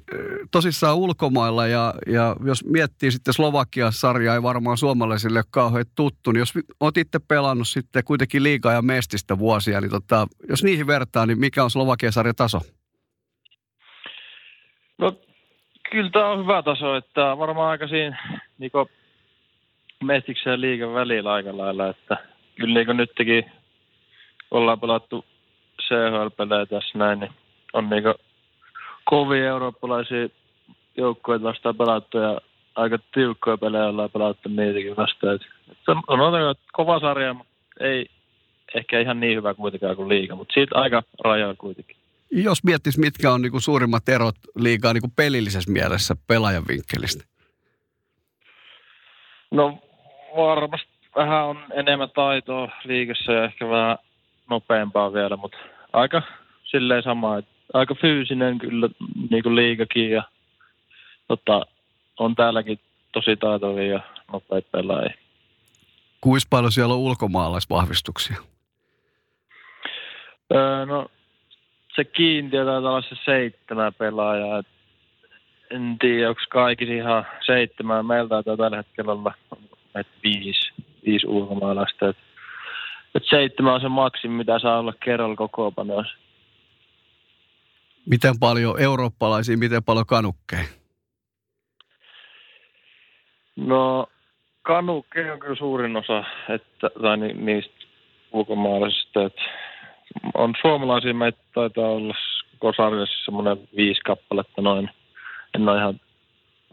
tosissaan 0.51 0.97
ulkomailla 0.97 1.67
ja, 1.67 1.93
ja 2.07 2.35
jos 2.45 2.65
miettii 2.65 3.11
sitten 3.11 3.33
Slovakia-sarjaa, 3.33 4.35
ei 4.35 4.43
varmaan 4.43 4.77
suomalaisille 4.77 5.39
ole 5.39 5.45
kauhean 5.51 5.85
tuttu, 5.95 6.31
niin 6.31 6.39
jos 6.39 6.53
olet 6.79 6.97
itse 6.97 7.19
pelannut 7.27 7.67
sitten 7.67 8.03
kuitenkin 8.03 8.43
liikaa 8.43 8.73
ja 8.73 8.81
mestistä 8.81 9.37
vuosia, 9.37 9.81
niin 9.81 9.91
tota, 9.91 10.27
jos 10.49 10.63
niihin 10.63 10.87
vertaa, 10.87 11.25
niin 11.25 11.39
mikä 11.39 11.63
on 11.63 11.71
Slovakia-sarjan 11.71 12.35
taso? 12.35 12.59
No 14.99 15.13
kyllä 15.91 16.09
tämä 16.09 16.27
on 16.27 16.39
hyvä 16.39 16.63
taso, 16.63 16.95
että 16.95 17.37
varmaan 17.37 17.69
aika 17.69 17.87
siinä 17.87 18.39
niin 18.57 18.71
mestiksen 20.03 20.51
ja 20.51 20.61
liikan 20.61 20.93
välillä 20.93 21.33
aika 21.33 21.57
lailla, 21.57 21.87
että 21.87 22.17
kyllä 22.55 22.73
niin 22.73 22.97
nytkin 22.97 23.51
ollaan 24.51 24.79
pelattu 24.79 25.25
CHL-pelejä 25.81 26.65
tässä 26.65 26.97
näin, 26.97 27.19
niin 27.19 27.31
on 27.73 27.89
niin 27.89 28.03
kovia 29.03 29.45
eurooppalaisia 29.45 30.29
joukkoja 30.97 31.43
vastaan 31.43 31.77
pelattu 31.77 32.17
ja 32.17 32.41
aika 32.75 32.99
tiukkoja 33.13 33.57
pelejä 33.57 33.85
ollaan 33.85 34.09
pelattu 34.09 34.49
niitäkin 34.49 34.95
vastaan. 34.97 35.35
Että 35.35 35.91
on, 36.07 36.19
on 36.19 36.55
kova 36.73 36.99
sarja, 36.99 37.33
mutta 37.33 37.53
ei 37.79 38.05
ehkä 38.75 38.99
ihan 38.99 39.19
niin 39.19 39.37
hyvä 39.37 39.53
kuitenkaan 39.53 39.95
kuin 39.95 40.09
liiga, 40.09 40.35
mutta 40.35 40.53
siitä 40.53 40.75
aika 40.75 41.03
rajaa 41.23 41.55
kuitenkin. 41.57 41.98
Jos 42.31 42.63
miettis, 42.63 42.97
mitkä 42.97 43.31
on 43.31 43.41
niinku 43.41 43.59
suurimmat 43.59 44.09
erot 44.09 44.35
liikaa 44.55 44.93
niinku 44.93 45.11
pelillisessä 45.15 45.71
mielessä 45.71 46.15
pelaajan 46.27 46.63
vinkkelistä? 46.67 47.23
No 49.51 49.79
varmasti 50.37 50.89
vähän 51.15 51.45
on 51.45 51.59
enemmän 51.73 52.09
taitoa 52.15 52.69
liikessä 52.83 53.31
ja 53.33 53.45
ehkä 53.45 53.69
vähän 53.69 53.97
nopeampaa 54.49 55.13
vielä, 55.13 55.37
mutta 55.37 55.57
aika 55.93 56.21
silleen 56.63 57.03
sama, 57.03 57.37
että 57.37 57.51
aika 57.73 57.95
fyysinen 58.01 58.57
kyllä 58.57 58.89
niin 59.29 59.43
kuin 59.43 59.55
liikakin 59.55 60.11
ja 60.11 60.23
tota, 61.27 61.65
on 62.19 62.35
täälläkin 62.35 62.79
tosi 63.11 63.37
taitovia 63.37 63.87
ja 63.87 63.99
nopeita 64.31 64.67
pelaajia. 64.71 65.13
Kuinka 66.21 66.47
paljon 66.49 66.71
siellä 66.71 66.93
on 66.93 66.99
ulkomaalaisvahvistuksia? 66.99 68.37
Öö, 70.53 70.85
no 70.85 71.07
se 71.95 72.03
kiintiö 72.03 72.65
taitaa 72.65 72.91
olla 72.91 73.01
se 73.01 73.15
seitsemän 73.25 73.93
pelaajaa. 73.93 74.63
En 75.71 75.95
tiedä, 75.99 76.29
onko 76.29 76.41
kaikki 76.49 76.83
ihan 76.83 77.25
seitsemän. 77.45 78.05
Meillä 78.05 78.29
taitaa 78.29 78.57
tällä 78.57 78.77
hetkellä 78.77 79.11
olla 79.11 79.33
että 79.95 80.13
viisi, 80.23 80.71
viisi 81.05 81.27
ulkomaalaista. 81.27 82.09
Et, 82.09 82.17
et 83.15 83.23
seitsemän 83.29 83.73
on 83.73 83.81
se 83.81 83.87
maksimi, 83.87 84.37
mitä 84.37 84.59
saa 84.59 84.79
olla 84.79 84.93
kerralla 85.05 85.35
kokoopanoissa. 85.35 86.17
Miten 88.05 88.39
paljon 88.39 88.79
eurooppalaisia, 88.81 89.57
miten 89.57 89.83
paljon 89.83 90.05
kanukkeja? 90.05 90.63
No 93.55 94.07
kanukkeja 94.61 95.33
on 95.33 95.39
kyllä 95.39 95.55
suurin 95.55 95.97
osa, 95.97 96.23
että, 96.49 96.89
tai 97.01 97.17
ni, 97.17 97.33
niistä 97.33 97.73
ulkomaalaisista. 98.31 99.25
Että 99.25 99.41
on 100.33 100.53
suomalaisia, 100.61 101.13
meitä 101.13 101.39
taitaa 101.53 101.87
olla 101.87 102.15
koko 102.59 102.73
sarjassa 102.77 103.25
semmoinen 103.25 103.57
viisi 103.75 104.01
kappaletta 104.01 104.61
noin. 104.61 104.89
En 105.55 105.69
ole 105.69 105.79
ihan 105.79 105.99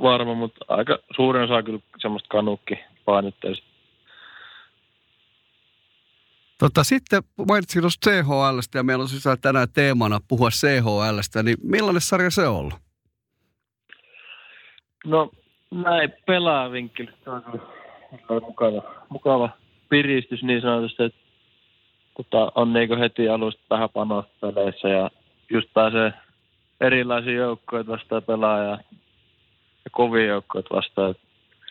varma, 0.02 0.34
mutta 0.34 0.64
aika 0.68 0.98
suurin 1.16 1.42
osa 1.42 1.62
kyllä 1.62 1.78
semmoista 1.98 2.28
kanukki 2.28 2.78
painotteista. 3.04 3.66
Tota, 6.58 6.84
sitten 6.84 7.22
mainitsin 7.48 7.82
tuosta 7.82 8.10
CHLstä 8.10 8.78
ja 8.78 8.82
meillä 8.82 9.02
on 9.02 9.08
siis 9.08 9.24
tänään 9.42 9.68
teemana 9.74 10.20
puhua 10.28 10.50
CHLstä, 10.50 11.42
niin 11.42 11.56
millainen 11.62 12.00
sarja 12.00 12.30
se 12.30 12.48
on 12.48 12.56
ollut? 12.56 12.74
No 15.04 15.30
näin 15.70 16.12
pelaavinkkelistä 16.26 17.32
on 17.32 17.42
kyllä 17.42 18.40
mukava, 18.40 18.82
mukava 19.08 19.50
piristys 19.88 20.42
niin 20.42 20.60
sanotusti, 20.60 21.02
että 21.02 21.25
tota, 22.16 22.52
on 22.54 22.72
niin 22.72 22.98
heti 22.98 23.28
alusta 23.28 23.62
vähän 23.70 23.88
panosteleissä 23.90 24.88
ja 24.88 25.10
just 25.50 25.68
pääsee 25.74 26.12
erilaisia 26.80 27.34
joukkoja 27.34 27.86
vastaan 27.86 28.22
pelaa 28.22 28.58
ja, 28.58 28.78
kovia 29.92 30.26
joukkoja 30.26 30.64
vastaan. 30.70 31.14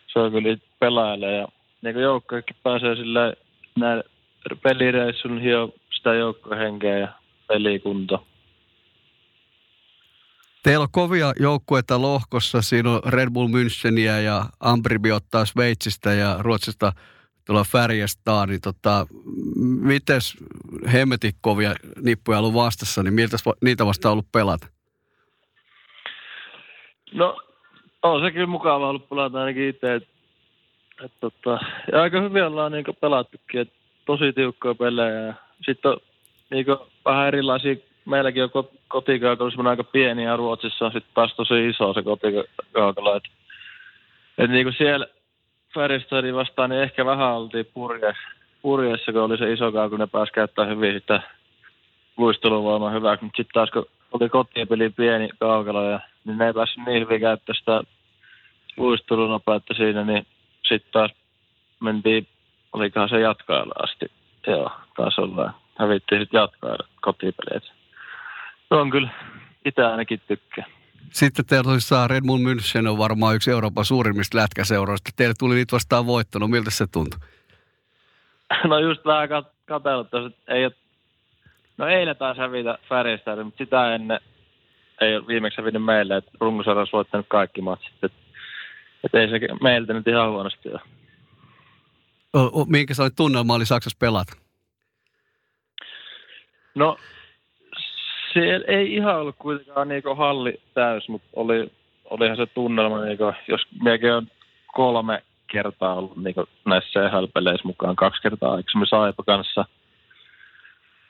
Se 0.07 0.19
on 0.19 0.31
kyllä 0.31 0.57
pelaajalle 0.79 1.31
ja 1.31 1.47
niin 1.81 1.95
joukkojakin 1.95 2.55
pääsee 2.63 2.95
sillä 2.95 3.33
näin 3.79 4.03
pelireissun 4.63 5.41
hio 5.41 5.73
sitä 5.95 6.13
joukkohenkeä 6.13 6.97
ja 6.97 7.07
pelikunto. 7.47 8.25
Teillä 10.63 10.83
on 10.83 10.91
kovia 10.91 11.33
joukkueita 11.39 12.01
lohkossa. 12.01 12.61
Siinä 12.61 12.91
on 12.91 13.01
Red 13.05 13.29
Bull 13.29 13.47
Müncheniä 13.47 14.21
ja 14.23 14.45
Ambribi 14.59 15.11
ottaa 15.11 15.45
Sveitsistä 15.45 16.13
ja 16.13 16.35
Ruotsista 16.39 16.93
tuolla 17.45 17.63
Färjestaan. 17.63 18.49
Niin 18.49 18.61
tota, 18.61 19.07
mites 19.55 20.37
hemmetin 20.93 21.33
kovia 21.41 21.75
nippuja 22.01 22.39
ollut 22.39 22.53
vastassa, 22.53 23.03
niin 23.03 23.13
miltä 23.13 23.37
niitä 23.61 23.85
vasta 23.85 24.11
ollut 24.11 24.31
pelata? 24.31 24.67
No, 27.13 27.41
on 28.03 28.21
se 28.21 28.31
kyllä 28.31 28.47
mukava 28.47 28.89
ollut 28.89 29.09
pelata 29.09 29.39
ainakin 29.39 29.69
itse. 29.69 29.93
Et, 29.93 30.07
et, 31.05 31.11
tota, 31.19 31.59
ja 31.91 32.01
aika 32.01 32.21
hyvin 32.21 32.43
ollaan 32.43 32.71
niinku 32.71 32.93
pelattukin. 32.93 33.61
Et 33.61 33.73
tosi 34.05 34.33
tiukkoja 34.33 34.75
pelejä. 34.75 35.33
Sitten 35.65 35.91
on 35.91 35.97
niin 36.51 36.65
vähän 37.05 37.27
erilaisia, 37.27 37.75
meilläkin 38.05 38.43
on 38.43 38.49
kotikaukalo 38.87 39.49
semmoinen 39.49 39.69
aika 39.69 39.83
pieni 39.83 40.23
ja 40.23 40.37
Ruotsissa 40.37 40.85
on 40.85 40.91
sitten 40.91 41.13
taas 41.13 41.35
tosi 41.35 41.69
iso 41.69 41.93
se 41.93 42.01
kotikaukalo. 42.03 43.15
Että 43.15 43.29
et 44.37 44.49
niin 44.49 44.75
siellä 44.77 45.07
Färjestadin 45.73 46.35
vastaan 46.35 46.69
niin 46.69 46.81
ehkä 46.81 47.05
vähän 47.05 47.33
oltiin 47.33 47.65
purje, 47.73 48.13
purjeessa, 48.65 49.11
kun 49.11 49.21
oli 49.21 49.37
se 49.37 49.53
iso 49.53 49.71
kaukalo, 49.71 49.97
ne 49.97 50.07
pääsi 50.07 50.31
käyttämään 50.31 50.75
hyvin 50.75 50.93
sitä 50.93 51.21
luisteluvoimaa 52.17 52.89
hyvää. 52.89 53.17
Mutta 53.21 53.37
sitten 53.37 53.53
taas 53.53 53.69
kun 53.71 53.85
oli 54.11 54.29
kotipeli 54.29 54.89
pieni 54.89 55.29
kaukalo, 55.39 55.89
ja, 55.89 55.99
niin 56.25 56.37
ne 56.37 56.47
ei 56.47 56.53
päässyt 56.53 56.85
niin 56.85 57.01
hyvin 57.01 57.21
käyttämään 57.21 57.59
sitä 57.59 57.83
luistelunopeutta 58.77 59.73
siinä, 59.73 60.03
niin 60.03 60.27
sitten 60.67 60.91
taas 60.91 61.11
mentiin 61.79 62.27
olikohan 62.73 63.09
se 63.09 63.19
jatkoilla 63.19 63.73
asti. 63.83 64.05
Joo, 64.47 64.71
taas 64.95 65.19
ollaan. 65.19 65.53
Hävittiin 65.79 66.21
sitten 66.21 66.39
jatkoilla 66.39 66.87
kotipeleet. 67.01 67.63
Se 68.69 68.75
on 68.75 68.89
kyllä, 68.89 69.09
itse 69.65 69.83
ainakin 69.85 70.21
tykkää. 70.27 70.65
Sitten 71.11 71.45
teillä 71.45 71.63
tosissaan 71.63 72.09
Red 72.09 72.23
Bull 72.27 72.43
München 72.43 72.87
on 72.87 72.97
varmaan 72.97 73.35
yksi 73.35 73.51
Euroopan 73.51 73.85
suurimmista 73.85 74.37
lätkäseuroista. 74.37 75.11
Teille 75.15 75.33
tuli 75.39 75.55
niitä 75.55 75.71
vastaan 75.71 76.05
voittanut. 76.05 76.49
Miltä 76.49 76.71
se 76.71 76.87
tuntui? 76.87 77.19
No 78.67 78.79
just 78.79 79.05
vähän 79.05 79.29
kat- 79.29 79.55
katsellut, 79.65 80.07
että 80.13 80.53
ei 80.53 80.65
ole... 80.65 80.73
No 81.77 81.87
eilen 81.87 82.17
taas 82.17 82.37
hävitä 82.37 82.77
Färjestä, 82.89 83.43
mutta 83.43 83.57
sitä 83.57 83.95
ennen 83.95 84.19
ei 85.01 85.15
ole 85.15 85.27
viimeksi 85.27 85.61
hävinnyt 85.61 85.83
meille, 85.83 86.17
että 86.17 86.31
runkosarjassa 86.39 86.97
voittanut 86.97 87.25
kaikki 87.29 87.61
matsit. 87.61 88.03
Että 88.03 88.17
et 89.03 89.15
ei 89.15 89.29
se 89.29 89.39
meiltä 89.61 89.93
nyt 89.93 90.07
ihan 90.07 90.31
huonosti 90.31 90.69
ole 90.69 90.81
minkä 92.69 92.93
sellainen 92.93 93.15
tunnelma 93.15 93.53
oli 93.53 93.65
Saksassa 93.65 93.97
pelata? 93.99 94.33
No, 96.75 96.97
se 98.33 98.39
ei 98.67 98.93
ihan 98.93 99.15
ollut 99.19 99.35
kuitenkaan 99.39 99.87
niinku 99.87 100.15
halli 100.15 100.61
täys, 100.73 101.09
mutta 101.09 101.27
oli, 101.35 101.71
olihan 102.09 102.37
se 102.37 102.45
tunnelma, 102.45 103.01
niinku, 103.01 103.33
jos 103.47 103.61
miekin 103.83 104.13
on 104.13 104.27
kolme 104.73 105.23
kertaa 105.47 105.95
ollut 105.95 106.17
niinku 106.17 106.45
näissä 106.65 106.99
CHL-peleissä 106.99 107.67
mukaan, 107.67 107.95
kaksi 107.95 108.21
kertaa 108.21 108.53
aikaisemmin 108.53 108.87
Saipa 108.87 109.23
kanssa. 109.23 109.65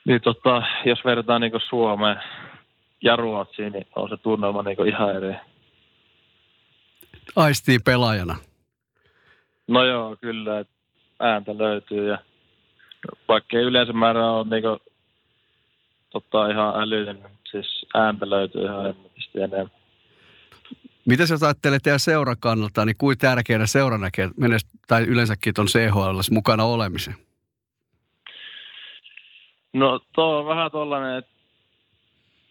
Niin 0.04 0.20
tota, 0.20 0.62
jos 0.84 1.04
vertaa 1.04 1.38
niinku 1.38 1.58
Suomeen 1.68 2.20
ja 3.02 3.16
Ruotsiin, 3.16 3.72
niin 3.72 3.86
on 3.96 4.08
se 4.08 4.16
tunnelma 4.16 4.62
niinku 4.62 4.84
ihan 4.84 5.16
eri. 5.16 5.34
Aistii 7.36 7.78
pelaajana. 7.78 8.36
No 9.68 9.84
joo, 9.84 10.16
kyllä. 10.20 10.64
Ääntä 11.20 11.58
löytyy 11.58 12.08
ja 12.08 12.18
vaikka 13.28 13.58
ei 13.58 13.64
yleensä 13.64 13.92
määrä 13.92 14.30
ole 14.30 14.46
niin 14.50 14.62
kuin, 14.62 14.78
totta 16.10 16.50
ihan 16.50 16.82
älyinen, 16.82 17.16
niin 17.16 17.38
siis 17.50 17.86
ääntä 17.94 18.30
löytyy 18.30 18.64
ihan 18.64 18.94
enemmän. 19.34 19.70
Mitä 21.06 21.22
jos 21.22 21.42
ajattelet 21.42 21.82
teidän 21.82 22.00
seuran 22.00 22.36
kannalta, 22.40 22.84
niin 22.84 22.96
kuin 22.98 23.18
tärkeänä 23.18 23.66
seura 23.66 23.98
näkee, 23.98 24.30
tai 24.88 25.02
yleensäkin 25.02 25.54
tuon 25.54 25.66
CHL 25.66 26.20
mukana 26.30 26.64
olemisen? 26.64 27.14
No 29.72 30.00
tuo 30.12 30.38
on 30.38 30.46
vähän 30.46 30.70
tollainen, 30.70 31.18
että 31.18 31.30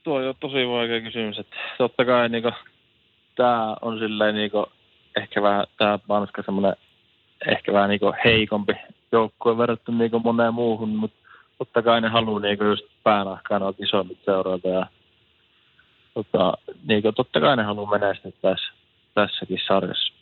tuo 0.04 0.16
on 0.16 0.36
tosi 0.40 0.68
vaikea 0.68 1.02
kysymys. 1.02 1.40
Että 1.40 1.56
totta 1.78 2.06
kai 2.06 2.30
niin 2.30 2.44
tämä 3.36 3.76
on 3.82 4.00
silleen 4.00 4.36
niin 4.36 4.52
kuin, 4.52 4.66
ehkä 5.18 5.42
vähän 5.42 5.66
tämä 5.78 6.00
Panska 6.08 6.44
semmoinen 6.46 6.76
ehkä 7.48 7.74
vähän 7.74 7.90
niin 7.90 8.00
heikompi 8.26 8.74
joukkue 9.12 9.58
verrattuna 9.58 9.98
niin 9.98 10.12
moneen 10.24 10.54
muuhun, 10.54 10.90
mutta 10.90 11.18
totta 11.58 11.82
kai 11.82 12.02
ne 12.02 12.08
haluaa 12.08 12.40
niin 12.40 12.58
just 12.70 12.86
päänahkaan 13.04 13.62
noita 13.62 13.84
isommat 13.84 14.18
seurata 14.26 14.68
ja 14.68 14.88
tota, 16.16 16.54
niin 16.88 17.02
kuin, 17.02 17.16
totta 17.16 17.40
kai 17.40 17.58
ne 17.58 17.64
haluaa 17.64 18.00
menestyä 18.00 18.32
tässä, 18.42 18.74
tässäkin 19.14 19.60
sarjassa. 19.68 20.14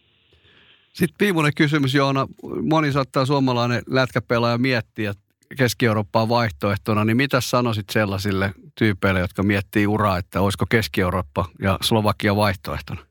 Sitten 0.94 1.26
viimeinen 1.26 1.54
kysymys, 1.58 1.96
Joona. 1.96 2.28
Moni 2.70 2.92
saattaa 2.92 3.26
suomalainen 3.26 3.82
lätkäpelaaja 3.88 4.58
miettiä 4.58 5.14
Keski-Eurooppaa 5.58 6.30
vaihtoehtona, 6.30 7.06
niin 7.06 7.18
mitä 7.18 7.42
sanoisit 7.42 7.90
sellaisille 7.90 8.52
tyypeille, 8.78 9.20
jotka 9.20 9.44
miettii 9.44 9.88
uraa, 9.88 10.18
että 10.18 10.42
olisiko 10.42 10.66
Keski-Eurooppa 10.70 11.46
ja 11.62 11.78
Slovakia 11.82 12.36
vaihtoehtona? 12.36 13.02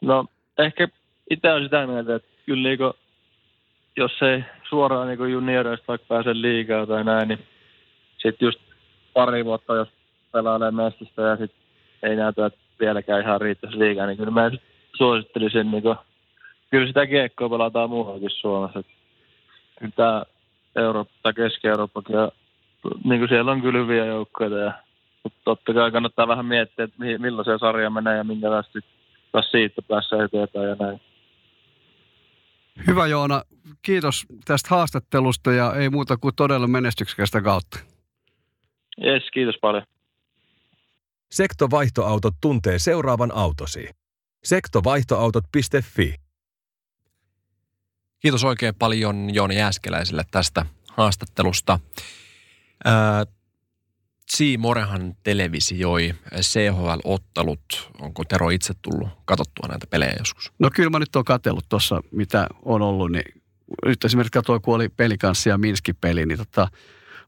No 0.00 0.26
ehkä 0.58 0.88
itse 1.30 1.52
on 1.52 1.62
sitä 1.62 1.86
mieltä, 1.86 2.14
että 2.14 2.28
kyllä 2.46 2.68
niinku, 2.68 2.94
jos 3.96 4.12
ei 4.22 4.44
suoraan 4.68 5.08
niinku 5.08 5.24
junioreista 5.24 5.84
vaikka 5.88 6.06
pääse 6.08 6.30
liikaa 6.34 6.86
tai 6.86 7.04
näin, 7.04 7.28
niin 7.28 7.38
sitten 8.18 8.46
just 8.46 8.60
pari 9.14 9.44
vuotta, 9.44 9.74
jos 9.74 9.88
pelailee 10.32 10.70
mestistä 10.70 11.22
ja 11.22 11.36
sitten 11.36 11.62
ei 12.02 12.16
näytä, 12.16 12.46
että 12.46 12.58
vieläkään 12.80 13.22
ihan 13.22 13.40
riittäisi 13.40 13.78
liikaa, 13.78 14.06
niin 14.06 14.16
kyllä 14.16 14.30
mä 14.30 14.50
suosittelisin, 14.96 15.70
niinku, 15.70 15.96
kyllä 16.70 16.86
sitä 16.86 17.06
kiekkoa 17.06 17.48
pelataan 17.48 17.90
muuallakin 17.90 18.30
Suomessa. 18.30 18.78
Et 18.78 18.86
kyllä 19.78 19.92
tämä 19.96 20.24
Eurooppa 20.76 21.14
tai 21.22 21.32
Keski-Eurooppakin, 21.34 22.16
ja, 22.16 22.32
niin 23.04 23.20
kuin 23.20 23.28
siellä 23.28 23.52
on 23.52 23.62
kyllä 23.62 23.78
hyviä 23.78 24.04
joukkoja, 24.04 24.58
ja, 24.58 24.72
mutta 25.22 25.38
totta 25.44 25.74
kai 25.74 25.90
kannattaa 25.90 26.28
vähän 26.28 26.46
miettiä, 26.46 26.84
että 26.84 26.96
millaisia 27.18 27.58
sarja 27.58 27.90
menee 27.90 28.16
ja 28.16 28.24
minkälaista 28.24 28.78
siitä 29.50 29.82
päässä 29.82 30.24
eteenpäin 30.24 30.68
ja 30.68 30.76
näin. 30.78 31.00
Hyvä 32.86 33.06
Joona, 33.06 33.42
kiitos 33.82 34.26
tästä 34.44 34.68
haastattelusta 34.70 35.52
ja 35.52 35.74
ei 35.74 35.90
muuta 35.90 36.16
kuin 36.16 36.34
todella 36.36 36.66
menestyksekästä 36.66 37.40
kautta. 37.40 37.78
Yes, 39.04 39.22
kiitos 39.32 39.56
paljon. 39.60 39.82
Sektovaihtoautot 41.32 42.34
tuntee 42.40 42.78
seuraavan 42.78 43.34
autosi. 43.34 43.88
Sektovaihtoautot.fi 44.44 46.14
Kiitos 48.20 48.44
oikein 48.44 48.74
paljon 48.74 49.34
Jooni 49.34 49.56
Jääskeläiselle 49.56 50.24
tästä 50.30 50.66
haastattelusta. 50.90 51.80
Ää, 52.84 53.24
Morehan 54.58 55.16
televisioi 55.22 56.14
CHL-ottelut. 56.40 57.90
Onko 58.00 58.24
Tero 58.24 58.50
itse 58.50 58.74
tullut 58.82 59.08
katsottua 59.24 59.68
näitä 59.68 59.86
pelejä 59.86 60.14
joskus? 60.18 60.52
No 60.58 60.70
kyllä 60.74 60.90
mä 60.90 60.98
nyt 60.98 61.16
oon 61.16 61.24
katsellut 61.24 61.68
tuossa, 61.68 62.02
mitä 62.10 62.46
on 62.62 62.82
ollut. 62.82 63.12
Niin 63.12 63.42
nyt 63.84 64.04
esimerkiksi 64.04 64.32
katsoin, 64.32 64.62
kun 64.62 64.74
oli 64.74 64.88
pelikanssi 64.88 65.48
ja 65.48 65.58
Minskin 65.58 65.96
peli, 66.00 66.26
niin 66.26 66.38
tota, 66.38 66.68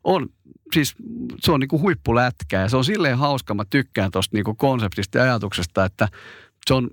on, 0.05 0.29
siis 0.73 0.95
se 1.41 1.53
on 1.53 1.61
niinku 1.61 1.81
huippulätkä 1.81 2.61
ja 2.61 2.69
se 2.69 2.77
on 2.77 2.85
silleen 2.85 3.19
hauska. 3.19 3.55
Mä 3.55 3.65
tykkään 3.71 4.11
tuosta 4.11 4.37
niinku 4.37 4.55
konseptista 4.55 5.19
ja 5.19 5.25
ajatuksesta, 5.25 5.85
että 5.85 6.09
se 6.67 6.75
on 6.75 6.91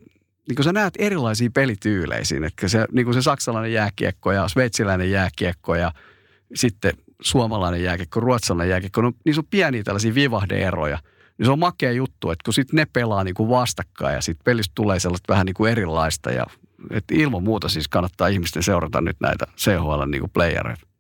niin 0.47 0.56
kuin 0.56 0.63
sä 0.63 0.74
näet 0.74 0.93
erilaisia 1.00 1.50
pelityylejä. 1.54 2.21
Että 2.47 2.67
se, 2.67 2.86
niin 2.91 3.06
kuin 3.06 3.13
se 3.13 3.21
saksalainen 3.21 3.74
jääkiekko 3.74 4.32
ja 4.32 4.47
sveitsiläinen 4.47 5.12
jääkiekko 5.12 5.76
ja 5.76 5.91
sitten 6.56 6.93
suomalainen 7.21 7.84
jääkiekko, 7.84 8.19
ruotsalainen 8.19 8.69
jääkiekko, 8.69 9.02
no, 9.02 9.12
niissä 9.26 9.39
on 9.39 9.47
pieniä 9.50 9.84
tällaisia 9.84 10.15
vivahdeeroja. 10.15 11.00
Niin 11.38 11.45
se 11.45 11.52
on 11.52 11.60
makea 11.60 11.91
juttu, 11.91 12.32
että 12.32 12.43
kun 12.45 12.54
sitten 12.54 12.78
ne 12.78 12.88
pelaa 12.93 13.24
niin 13.24 13.34
kuin 13.34 13.50
vastakkain 13.50 14.15
ja 14.15 14.21
sitten 14.21 14.43
pelistä 14.43 14.71
tulee 14.76 15.00
sellaista 15.00 15.34
vähän 15.34 15.45
niin 15.45 15.54
kuin 15.54 15.71
erilaista 15.71 16.32
ja 16.32 16.45
että 16.89 17.15
ilman 17.17 17.43
muuta 17.43 17.69
siis 17.69 17.88
kannattaa 17.88 18.28
ihmisten 18.28 18.63
seurata 18.63 19.02
nyt 19.02 19.17
näitä 19.19 19.47
CHL 19.58 20.06
niin 20.08 20.19
kuin 20.19 20.32
playereita. 20.32 20.90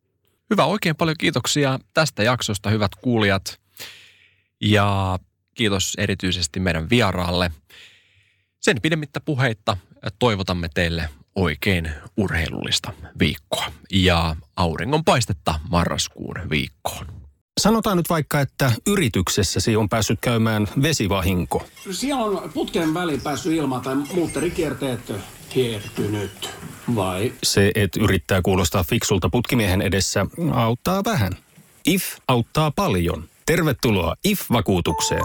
Hyvä, 0.51 0.65
oikein 0.65 0.95
paljon 0.95 1.15
kiitoksia 1.19 1.79
tästä 1.93 2.23
jaksosta, 2.23 2.69
hyvät 2.69 2.91
kuulijat. 2.95 3.59
Ja 4.61 5.19
kiitos 5.53 5.93
erityisesti 5.97 6.59
meidän 6.59 6.89
vieraalle. 6.89 7.51
Sen 8.59 8.81
pidemmittä 8.81 9.19
puheitta 9.19 9.77
toivotamme 10.19 10.69
teille 10.73 11.09
oikein 11.35 11.91
urheilullista 12.17 12.93
viikkoa 13.19 13.71
ja 13.91 14.35
auringonpaistetta 14.55 15.59
marraskuun 15.69 16.35
viikkoon. 16.49 17.05
Sanotaan 17.59 17.97
nyt 17.97 18.09
vaikka, 18.09 18.39
että 18.39 18.71
yrityksessäsi 18.87 19.75
on 19.75 19.89
päässyt 19.89 20.19
käymään 20.21 20.67
vesivahinko. 20.81 21.67
Siellä 21.91 22.25
on 22.25 22.51
putken 22.53 22.93
väliin 22.93 23.21
päässyt 23.21 23.53
ilma 23.53 23.79
tai 23.79 23.95
muutterikierteet 23.95 25.11
hiertynyt, 25.55 26.49
vai? 26.95 27.33
Se, 27.43 27.71
että 27.75 27.99
yrittää 28.03 28.41
kuulostaa 28.41 28.83
fiksulta 28.83 29.29
putkimiehen 29.29 29.81
edessä, 29.81 30.25
auttaa 30.53 31.03
vähän. 31.03 31.31
IF 31.85 32.03
auttaa 32.27 32.71
paljon. 32.71 33.23
Tervetuloa 33.45 34.15
IF-vakuutukseen. 34.23 35.23